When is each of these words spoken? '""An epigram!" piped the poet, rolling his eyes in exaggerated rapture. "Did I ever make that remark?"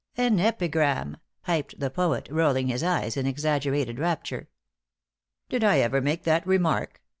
'""An 0.27 0.39
epigram!" 0.39 1.17
piped 1.43 1.79
the 1.79 1.91
poet, 1.91 2.27
rolling 2.31 2.69
his 2.69 2.81
eyes 2.81 3.15
in 3.15 3.27
exaggerated 3.27 3.99
rapture. 3.99 4.49
"Did 5.47 5.63
I 5.63 5.77
ever 5.77 6.01
make 6.01 6.23
that 6.23 6.47
remark?" 6.47 7.03